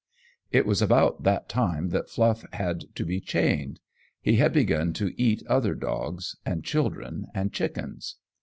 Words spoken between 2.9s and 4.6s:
to be chained. He had